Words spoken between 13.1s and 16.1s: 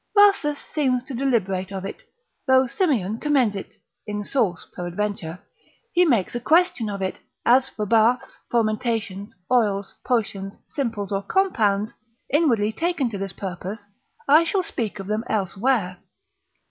this purpose, I shall speak of them elsewhere.